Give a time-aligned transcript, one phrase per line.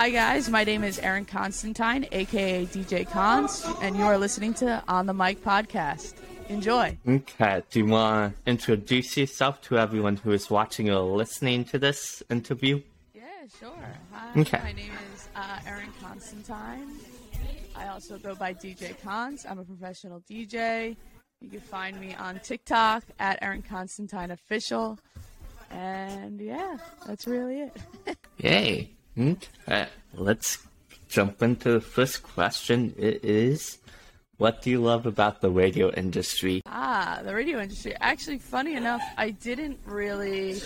[0.00, 4.80] Hi guys, my name is Aaron Constantine, aka DJ Cons, and you are listening to
[4.86, 6.14] On the Mic podcast.
[6.48, 6.96] Enjoy.
[7.06, 11.80] Okay, do you want to introduce yourself to everyone who is watching or listening to
[11.80, 12.80] this interview?
[13.12, 13.22] Yeah,
[13.58, 13.72] sure.
[14.12, 14.60] Hi, Okay.
[14.62, 17.00] my name is uh, Aaron Constantine.
[17.74, 19.44] I also go by DJ Cons.
[19.48, 20.96] I'm a professional DJ.
[21.40, 24.96] You can find me on TikTok at Aaron Constantine Official.
[25.72, 27.76] And yeah, that's really it.
[28.38, 28.90] Yay.
[29.18, 30.58] Okay, let's
[31.08, 32.94] jump into the first question.
[32.96, 33.78] It is,
[34.36, 36.62] what do you love about the radio industry?
[36.66, 37.94] Ah, the radio industry.
[38.00, 40.60] Actually, funny enough, I didn't really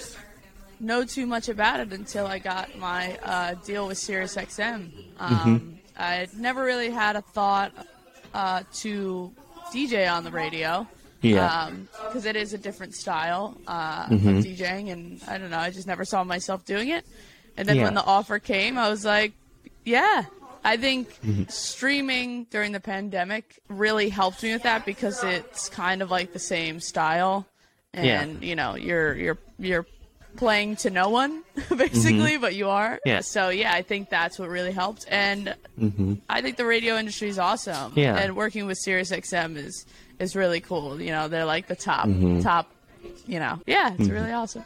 [0.81, 4.91] know too much about it until I got my uh, deal with SiriusXM.
[5.19, 7.73] Um, I never really had a thought
[8.34, 9.33] uh, to
[9.73, 10.87] DJ on the radio.
[11.23, 11.71] Yeah.
[12.09, 14.29] Because it is a different style uh, Mm-hmm.
[14.39, 17.07] of DJing, and I don't know, I just never saw myself doing it.
[17.56, 17.84] And then Yeah.
[17.84, 19.33] when the offer came, I was like,
[19.84, 20.24] yeah.
[20.65, 21.45] I think Mm-hmm.
[21.48, 26.39] streaming during the pandemic really helped me with that because it's kind of like the
[26.39, 27.47] same style,
[27.92, 29.86] and you know, you're you're you're
[30.36, 31.42] playing to no one
[31.77, 32.92] basically, but you are.
[32.92, 33.09] Mm-hmm.
[33.09, 33.20] Yeah.
[33.22, 35.55] So yeah, I think that's what really helped, and
[36.31, 37.91] I think the radio industry is awesome.
[37.91, 37.98] Mm-hmm.
[37.98, 38.16] Yeah.
[38.19, 39.84] And working with SiriusXM is
[40.20, 41.00] is really cool.
[41.00, 42.41] You know, they're like the top Mm-hmm.
[42.42, 42.70] top.
[43.27, 44.64] You know, yeah, it's really awesome.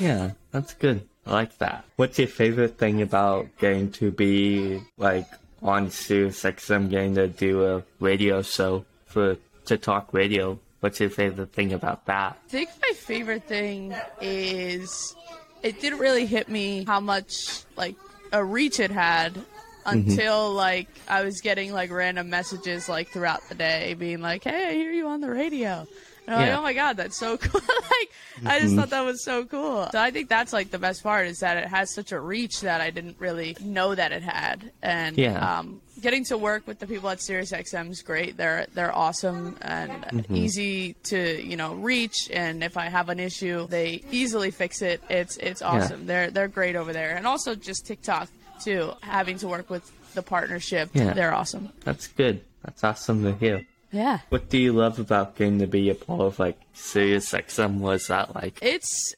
[0.00, 1.06] Yeah, that's good.
[1.26, 1.84] I like that.
[1.96, 5.26] What's your favorite thing about getting to be like
[5.62, 10.58] on Sirius XM, getting to do a radio show for to talk radio?
[10.80, 12.38] What's your favorite thing about that?
[12.46, 15.14] I think my favorite thing is
[15.62, 17.96] it didn't really hit me how much like
[18.32, 19.90] a reach it had mm-hmm.
[20.10, 24.68] until like I was getting like random messages like throughout the day being like, "Hey,
[24.68, 25.86] I hear you on the radio."
[26.26, 26.48] And I'm Yeah.
[26.52, 28.10] like, "Oh my god, that's so cool!" like
[28.46, 29.88] I just thought that was so cool.
[29.92, 32.60] So I think that's like the best part is that it has such a reach
[32.62, 35.58] that I didn't really know that it had, and Yeah.
[35.58, 38.36] um, getting to work with the people at SiriusXM is great.
[38.36, 40.36] They're they're awesome and Mm-hmm.
[40.36, 42.30] easy to you know reach.
[42.32, 45.02] And if I have an issue, they easily fix it.
[45.08, 46.06] It's it's awesome.
[46.06, 47.14] They're they're great over there.
[47.16, 48.28] And also just TikTok
[48.62, 48.92] too.
[49.02, 51.12] Having to work with the partnership, Yeah.
[51.14, 51.70] they're awesome.
[51.84, 52.42] That's good.
[52.64, 53.66] That's awesome to hear.
[53.92, 54.20] Yeah.
[54.28, 57.78] What do you love about getting to be a part of like Sirius XM?
[57.78, 58.58] What's that like?
[58.62, 59.14] it's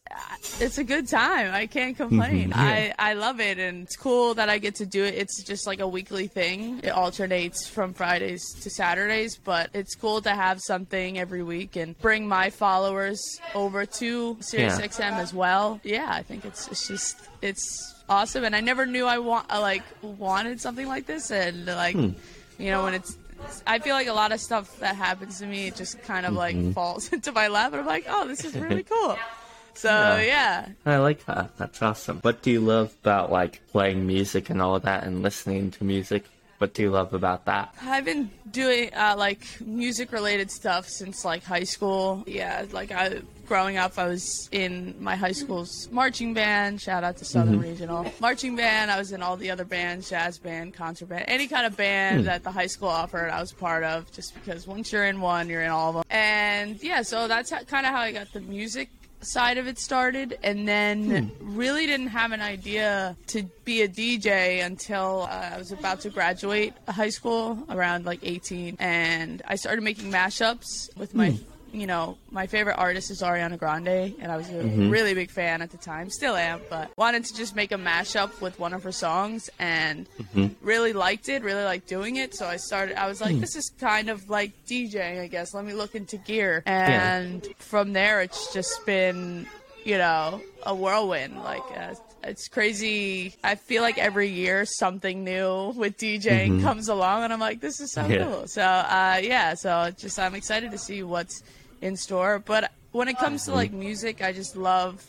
[0.60, 1.53] it's a good time.
[1.53, 2.50] I can't complain.
[2.53, 2.94] Mhm, yeah.
[2.99, 5.15] I I love it, and it's cool that I get to do it.
[5.15, 6.81] It's just like a weekly thing.
[6.83, 11.99] It alternates from Fridays to Saturdays, but it's cool to have something every week and
[12.00, 13.21] bring my followers
[13.54, 15.81] over to SiriusXM as well.
[15.84, 19.59] Yeah, I think it's it's just it's awesome, and I never knew I want I
[19.59, 22.10] like wanted something like this, and like Hmm.
[22.59, 23.19] you know when it's.
[23.66, 26.34] I feel like a lot of stuff that happens to me, it just kind of
[26.34, 26.72] like Mm-hmm.
[26.72, 29.16] falls into my lap, and I'm like, oh, this is really cool.
[29.75, 30.20] So Yeah.
[30.20, 31.56] yeah, I like that.
[31.56, 32.19] That's awesome.
[32.19, 35.84] What do you love about like playing music and all of that and listening to
[35.84, 36.26] music?
[36.62, 37.75] What do you love about that?
[37.83, 42.23] I've been doing uh, like music related stuff since like high school.
[42.25, 46.81] Yeah, like I growing up, I was in my high school's marching band.
[46.81, 48.93] Shout out to Southern Regional marching band.
[48.93, 52.27] I was in all the other bands, jazz band, concert band, any kind of band
[52.27, 53.31] that the high school offered.
[53.31, 56.05] I was part of just because once you're in one, you're in all of them.
[56.11, 58.89] And yeah, so that's kind of how I got the music
[59.22, 64.65] side of it started and then really didn't have an idea to be a DJ
[64.65, 69.83] until uh, I was about to graduate high school around like 18 and I started
[69.83, 71.38] making mashups with my
[71.72, 74.91] you know my favorite artist is Ariana Grande and I was a mm-hmm.
[74.91, 78.41] really big fan at the time still am but wanted to just make a mashup
[78.41, 80.49] with one of her songs and mm-hmm.
[80.60, 83.41] really liked it really liked doing it so I started I was like hmm.
[83.41, 87.93] this is kind of like DJing I guess let me look into gear and from
[87.93, 89.47] there it's just been
[89.84, 91.94] you know a whirlwind like uh,
[92.25, 93.34] it's crazy.
[93.43, 96.62] I feel like every year something new with djing mm-hmm.
[96.62, 98.25] comes along and i'm like this is so Yeah.
[98.25, 98.47] cool.
[98.47, 101.43] So uh, yeah so just i'm excited to see what's
[101.81, 102.38] in store.
[102.38, 103.59] But when it comes to mm-hmm.
[103.59, 105.05] like music i just love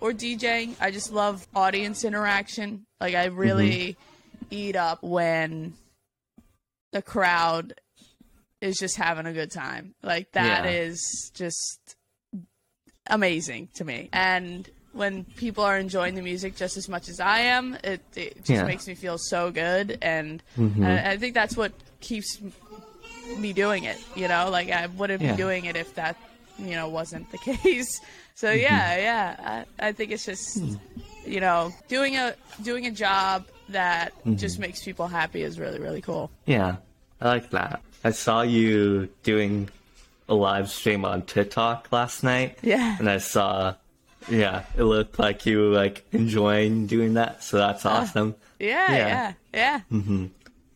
[0.00, 2.84] or djing i just love audience interaction.
[3.00, 4.44] Like i really mm-hmm.
[4.50, 5.74] eat up when
[6.92, 7.74] the crowd
[8.60, 9.94] is just having a good time.
[10.02, 10.70] Like that Yeah.
[10.70, 11.96] is just
[13.08, 14.08] amazing to me.
[14.12, 18.36] And when people are enjoying the music just as much as I am, it, it
[18.36, 18.64] just Yeah.
[18.64, 19.98] makes me feel so good.
[20.02, 20.84] And mm-hmm.
[20.84, 22.38] I, I think that's what keeps
[23.38, 23.98] me doing it.
[24.14, 25.32] You know, like I wouldn't Yeah.
[25.32, 26.16] be doing it if that,
[26.58, 28.00] you know, wasn't the case.
[28.34, 28.60] So mm-hmm.
[28.60, 30.62] yeah, yeah, I, I think it's just,
[31.26, 34.36] you know, doing a doing a job that mm-hmm.
[34.36, 36.30] just makes people happy is really really cool.
[36.44, 36.76] Yeah,
[37.20, 37.80] I like that.
[38.04, 39.68] I saw you doing
[40.28, 42.58] a live stream on TikTok last night.
[42.62, 42.96] Yeah.
[42.98, 43.74] And I saw
[44.28, 48.34] Yeah, it looked like you were like enjoying doing that, so that's awesome.
[48.58, 48.96] Yeah, Yeah.
[48.96, 49.80] yeah, yeah.
[49.92, 50.26] Mm-hmm.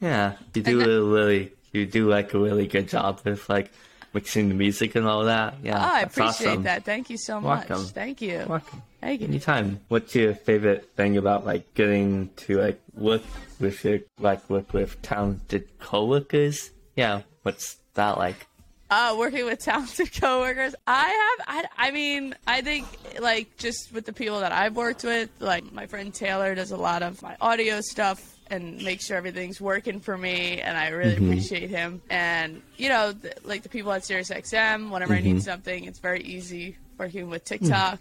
[0.00, 3.70] Yeah, you do And a really, you do like a really good job with like
[4.12, 5.54] mixing the music and all that.
[5.62, 6.62] Yeah, Oh, I appreciate awesome.
[6.64, 6.84] that.
[6.84, 7.68] Thank you so much.
[7.68, 7.86] Welcome.
[7.88, 8.44] Thank you.
[8.48, 8.82] Welcome.
[9.00, 9.28] Thank you.
[9.28, 9.80] Anytime.
[9.88, 13.22] What's your favorite thing about like getting to like work
[13.60, 16.70] with your like work with talented coworkers?
[16.96, 18.46] Yeah, what's that like?
[18.88, 20.74] Uh, working with talented coworkers.
[20.86, 22.86] I have, I, I mean, I think
[23.18, 26.76] like just with the people that I've worked with, like my friend Taylor does a
[26.76, 31.16] lot of my audio stuff and makes sure everything's working for me, and I really
[31.16, 32.00] appreciate him.
[32.08, 36.22] And you know, th- like the people at SiriusXM, whenever I need something, it's very
[36.22, 37.94] easy working with TikTok.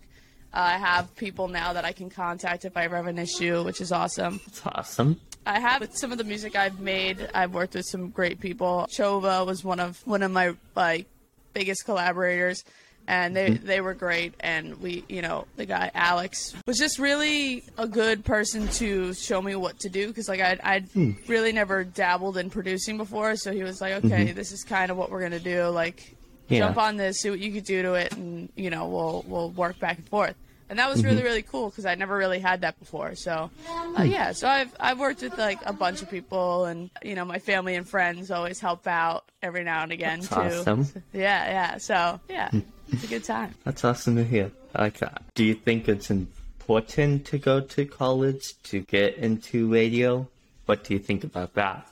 [0.53, 3.63] Uh, I have people now that I can contact if I ever have an issue,
[3.63, 4.39] which is awesome.
[4.45, 5.19] It's awesome.
[5.45, 7.29] I have some of the music I've made.
[7.33, 8.87] I've worked with some great people.
[8.89, 11.05] Chova was one of one of my like
[11.53, 12.63] biggest collaborators,
[13.07, 13.65] and they mm-hmm.
[13.65, 14.33] they were great.
[14.39, 19.41] And we, you know, the guy Alex was just really a good person to show
[19.41, 21.11] me what to do because like I'd, I'd hmm.
[21.27, 23.35] really never dabbled in producing before.
[23.35, 24.35] So he was like, okay, mm-hmm.
[24.35, 25.65] this is kind of what we're gonna do.
[25.67, 26.15] Like,
[26.47, 26.59] Yeah.
[26.59, 29.49] jump on this, see what you could do to it, and you know, we'll we'll
[29.51, 30.35] work back and forth.
[30.69, 31.25] And that was really mm-hmm.
[31.25, 33.15] really cool because I never really had that before.
[33.15, 34.05] So, uh, hmm.
[34.05, 34.31] yeah.
[34.31, 37.75] So I've I've worked with like a bunch of people, and you know, my family
[37.75, 40.71] and friends always help out every now and again That's too.
[40.71, 41.03] awesome.
[41.13, 41.77] Yeah, yeah.
[41.77, 42.59] So yeah, hmm.
[42.89, 43.53] it's a good time.
[43.63, 44.51] That's awesome to hear.
[44.73, 45.21] I like that.
[45.35, 50.27] Do you think it's important to go to college to get into radio?
[50.65, 51.87] What do you think about that?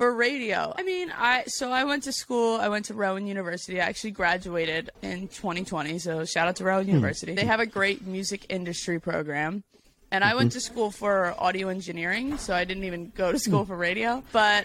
[0.00, 2.58] For radio, I mean, I so I went to school.
[2.58, 3.82] I went to Rowan University.
[3.82, 5.98] I actually graduated in 2020.
[5.98, 6.92] So shout out to Rowan hmm.
[6.92, 7.34] University.
[7.34, 8.12] They have a great hmm.
[8.12, 9.62] music industry program,
[10.10, 10.56] and I went hmm.
[10.56, 12.38] to school for audio engineering.
[12.38, 14.24] So I didn't even go to school for radio.
[14.32, 14.64] But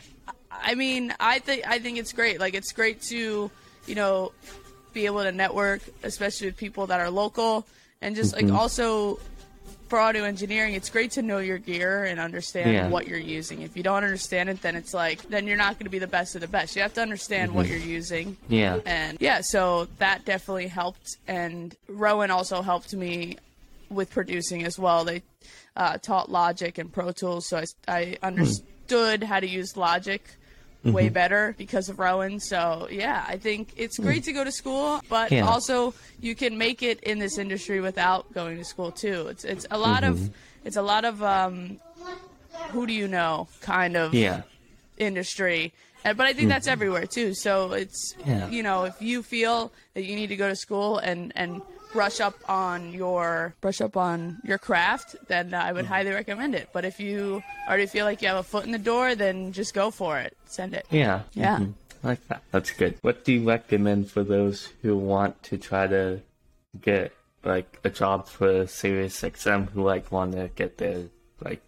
[0.49, 2.39] I mean, I think I think it's great.
[2.39, 3.51] Like it's great to,
[3.87, 4.31] you know,
[4.93, 7.67] be able to network, especially with people that are local,
[8.01, 8.55] and just like mm-hmm.
[8.55, 9.19] also
[9.87, 12.87] for audio engineering, it's great to know your gear and understand Yeah.
[12.89, 13.61] what you're using.
[13.61, 16.07] If you don't understand it, then it's like then you're not going to be the
[16.07, 16.75] best of the best.
[16.75, 18.35] You have to understand what you're using.
[18.47, 18.79] Yeah.
[18.85, 21.17] And yeah, so that definitely helped.
[21.27, 23.37] And Rowan also helped me
[23.89, 25.05] with producing as well.
[25.05, 25.21] They
[25.75, 30.23] uh, taught Logic and Pro Tools, so I, I understood how to use Logic
[30.85, 31.13] way mm-hmm.
[31.13, 32.39] better because of Rowan.
[32.39, 34.25] So yeah, I think it's great mm.
[34.25, 35.47] to go to school, but Yeah.
[35.47, 39.27] also you can make it in this industry without going to school too.
[39.27, 40.33] It's it's a lot of mm-hmm.
[40.63, 41.79] it's a lot of um,
[42.69, 44.43] who do you know kind of Yeah.
[44.97, 45.73] industry.
[46.03, 46.73] But I think that's mm-hmm.
[46.73, 47.33] everywhere too.
[47.33, 48.47] So it's Yeah.
[48.49, 51.61] you know if you feel that you need to go to school and and
[51.95, 56.67] brush up on your brush up on your craft, then I would highly recommend it.
[56.73, 59.73] But if you already feel like you have a foot in the door, then just
[59.73, 60.35] go for it.
[60.45, 60.85] Send it.
[60.91, 61.21] Yeah.
[61.33, 61.57] Yeah.
[61.59, 61.73] mhm.
[62.03, 62.41] I like that.
[62.51, 62.97] That's good.
[63.01, 66.19] What do you recommend for those who want to try to
[66.81, 67.13] get
[67.45, 71.05] like a job for Sirius XM who like want to get their
[71.41, 71.61] like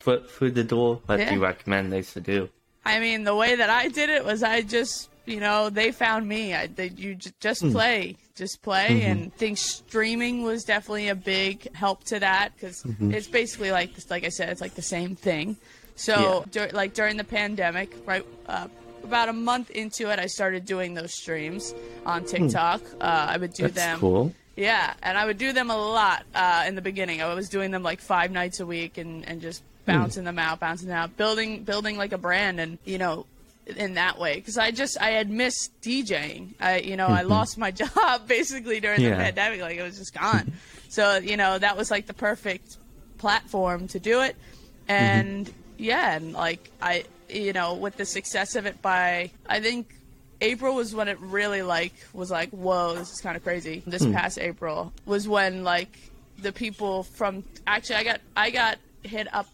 [0.00, 1.00] foot through the door?
[1.06, 1.28] What Yeah.
[1.28, 2.48] do you recommend they should do?
[2.86, 6.28] I mean, the way that I did it was I just, you know, they found
[6.28, 6.54] me.
[6.54, 11.74] I, they, you j- just play, just play, and think streaming was definitely a big
[11.74, 15.56] help to that because it's basically like, like I said, it's like the same thing.
[15.96, 18.68] So, dur- like during the pandemic, right, uh,
[19.04, 21.74] about a month into it, I started doing those streams
[22.04, 22.82] on TikTok.
[23.00, 23.98] Uh, I would do That's them.
[23.98, 24.34] cool.
[24.56, 27.20] Yeah, and I would do them a lot uh, in the beginning.
[27.20, 30.60] I was doing them like five nights a week and, and just bouncing them out,
[30.60, 33.26] bouncing them out, building building like a brand, and you know,
[33.66, 34.36] in that way.
[34.36, 36.54] Because I just I had missed DJing.
[36.60, 37.30] I you know I mm-hmm.
[37.30, 39.16] lost my job basically during the Yeah.
[39.16, 39.60] pandemic.
[39.60, 40.52] Like it was just gone.
[40.88, 42.76] so you know that was like the perfect
[43.18, 44.92] platform to do it, mm-hmm.
[44.92, 49.94] and yeah, and like I you know with the success of it by I think
[50.40, 53.82] April was when it really like was like, whoa, this is kind of crazy.
[53.86, 54.12] This hmm.
[54.12, 55.98] past April was when like
[56.38, 59.46] the people from actually I got I got hit up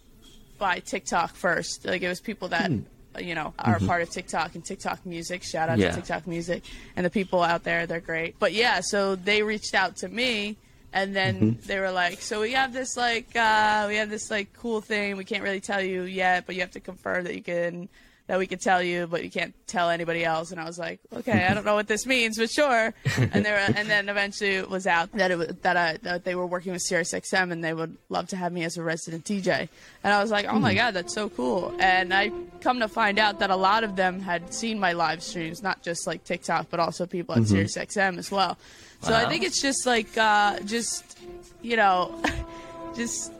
[0.58, 1.84] by TikTok first.
[1.84, 2.80] Like it was people that hmm.
[3.18, 5.42] You know are a part of TikTok and TikTok Music.
[5.42, 5.90] Shout out Yeah.
[5.90, 6.62] to TikTok Music
[6.96, 7.86] and the people out there.
[7.86, 8.38] They're great.
[8.38, 10.56] But yeah, so they reached out to me.
[10.92, 14.52] And then they were like, "So we have this like, uh, we have this like
[14.54, 15.16] cool thing.
[15.16, 17.88] We can't really tell you yet, but you have to confirm that you can
[18.30, 20.52] that we could tell you, but you can't tell anybody else.
[20.52, 22.94] And I was like, okay, I don't know what this means, but sure.
[23.16, 26.36] And there, and then eventually it was out that it was, that I that they
[26.36, 29.24] were working with Sirius XM and they would love to have me as a resident
[29.24, 29.68] DJ.
[30.04, 31.74] And I was like, oh my god, that's so cool.
[31.80, 35.24] And I come to find out that a lot of them had seen my live
[35.24, 38.56] streams, not just like TikTok, but also people at Sirius XM as well.
[39.02, 41.18] So I think it's just like uh, just
[41.62, 42.14] you know,
[42.94, 43.32] just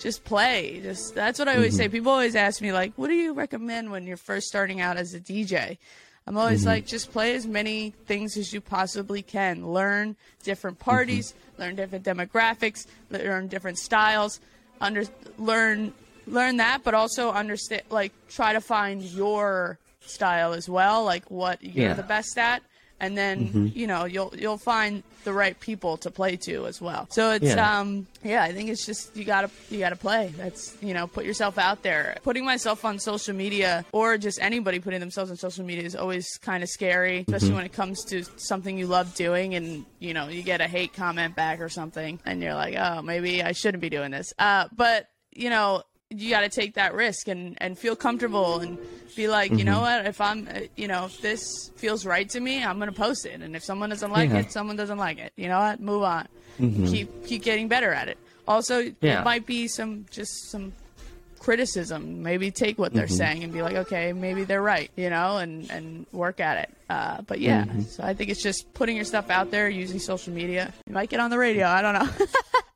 [0.00, 0.80] just play.
[0.82, 1.84] Just that's what I always say.
[1.84, 1.92] Mm-hmm.
[1.92, 5.14] People always ask me like, "What do you recommend when you're first starting out as
[5.14, 5.78] a DJ?"
[6.26, 6.68] I'm always mm-hmm.
[6.68, 9.72] like, just play as many things as you possibly can.
[9.72, 10.90] Learn different mm-hmm.
[10.90, 14.40] parties, learn different demographics, learn different styles,
[14.80, 15.04] under
[15.38, 15.92] learn
[16.26, 21.62] learn that, but also understand like try to find your style as well, like what
[21.62, 21.94] you're Yeah.
[21.94, 22.62] the best at,
[23.00, 27.06] and then you know you'll you'll find the right people to play to as well.
[27.10, 27.80] So it's Yeah.
[27.80, 30.32] um yeah, I think it's just you gotta you gotta play.
[30.36, 32.16] That's you know put yourself out there.
[32.22, 36.26] Putting myself on social media or just anybody putting themselves on social media is always
[36.38, 40.28] kind of scary, especially when it comes to something you love doing and you know
[40.28, 43.80] you get a hate comment back or something and you're like oh maybe I shouldn't
[43.82, 44.32] be doing this.
[44.38, 48.78] Uh, but you know you got to take that risk and, and feel comfortable and
[49.16, 52.40] be like, you know what, if I'm, uh, you know, if this feels right to
[52.40, 53.40] me, I'm going to post it.
[53.40, 54.38] And if someone doesn't like Yeah.
[54.38, 55.32] it, someone doesn't like it.
[55.36, 55.80] You know what?
[55.80, 56.26] Move on.
[56.58, 58.18] Keep, keep getting better at it.
[58.46, 59.20] Also, Yeah.
[59.20, 60.72] it might be some, just some
[61.38, 62.22] criticism.
[62.22, 65.70] Maybe take what they're saying and be like, okay, maybe they're right, you know, and,
[65.70, 66.70] and work at it.
[66.90, 70.32] Uh, but yeah, so I think it's just putting your stuff out there, using social
[70.32, 70.72] media.
[70.86, 71.66] You might get on the radio.
[71.66, 72.26] I don't know.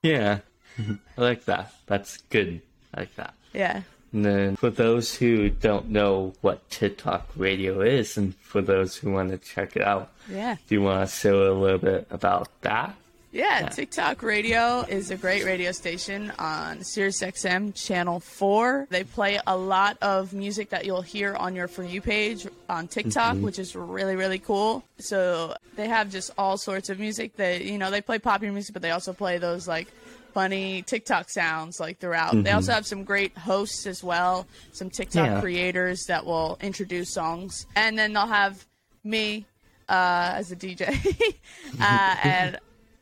[0.03, 0.41] Yeah.
[1.17, 1.73] I like that.
[1.87, 2.61] That's good.
[2.97, 3.35] Like that.
[3.53, 3.83] yeah.
[4.13, 9.11] And then for those who don't know what TikTok radio is, and for those who
[9.11, 10.55] want to check it out, Yeah.
[10.69, 12.95] do you want to say a little bit about that?
[13.33, 18.87] Yeah, TikTok Radio is a great radio station on SiriusXM Channel 4.
[18.91, 22.87] They play a lot of music that you'll hear on your For You page on
[22.87, 23.45] TikTok, mm-hmm.
[23.45, 24.85] which is really, really cool.
[24.99, 27.35] So they have just all sorts of music.
[27.35, 29.89] They, you know, they play popular music, but they also play those like
[30.35, 32.43] funny TikTok sounds like throughout.
[32.43, 35.41] They also have some great hosts as well, some TikTok Yeah.
[35.41, 37.67] creators that will introduce songs.
[37.77, 38.67] And then they'll have
[39.05, 39.47] me
[39.89, 40.83] uh, as a DJ
[41.81, 42.59] uh, and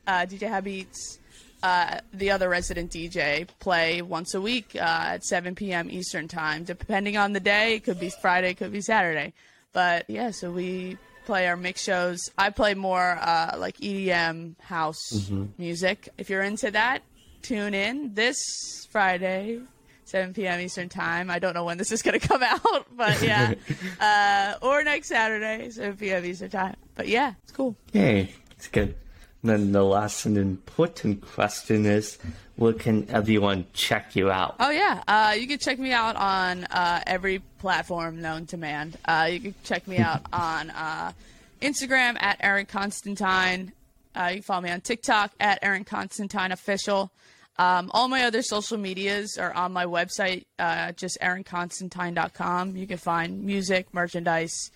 [0.07, 1.19] uh, DJ Habits,
[1.63, 5.89] uh, the other resident DJ, play once a week uh, at 7 p.m.
[5.91, 7.77] Eastern time, depending on the day.
[7.77, 9.33] It could be Friday, it could be Saturday.
[9.73, 12.19] But yeah, so we play our mix shows.
[12.37, 16.09] I play more uh, like EDM house music.
[16.19, 17.03] If you're into that,
[17.43, 19.61] tune in this Friday.
[20.05, 20.61] 7 p.m.
[20.61, 21.31] Eastern time.
[21.31, 23.55] I don't know when this is going to come out, but yeah.
[24.01, 26.25] uh, or next Saturday, 7 p.m.
[26.27, 26.77] Eastern time.
[26.95, 27.77] But yeah, it's cool.
[27.93, 28.95] Yay, it's good.
[29.43, 32.19] And then the last and important question is,
[32.57, 34.55] where can everyone check you out?
[34.61, 38.95] Oh yeah, uh, you can check me out on uh, every platform known to man.
[39.05, 41.13] Uh, you can check me out on uh,
[41.61, 43.73] Instagram at Aaron Constantine.
[44.15, 47.11] Uh, you can follow me on TikTok at Aaron Constantine Official.
[47.59, 52.77] Um, all my other social medias are on my website, uh, just aaronconstantine.com.
[52.77, 54.71] You can find music, merchandise,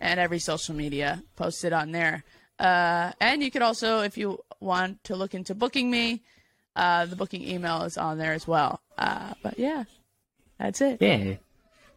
[0.00, 2.24] and every social media posted on there.
[2.58, 6.22] Uh, and you could also, if you want to look into booking me,
[6.76, 8.80] uh, the booking email is on there as well.
[8.96, 9.84] Uh, but yeah,
[10.58, 10.98] that's it.
[11.00, 11.34] Yeah.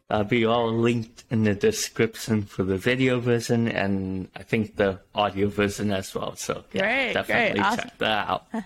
[0.10, 5.00] That'll be all linked in the description for the video version and I think the
[5.16, 6.36] audio version as well.
[6.36, 7.84] So yeah, Great, definitely great, awesome.
[7.84, 8.48] check that out.